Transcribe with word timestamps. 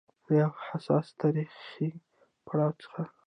له 0.25 0.33
يو 0.41 0.51
حساس 0.67 1.05
تاریخي 1.21 1.87
پړاو 2.47 2.71
څخه 2.81 3.01